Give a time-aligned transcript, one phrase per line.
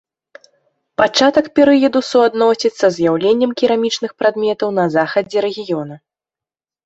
[0.99, 5.95] Пачатак перыяду суадносяць са з'яўленнем керамічных прадметаў на захадзе рэгіёна.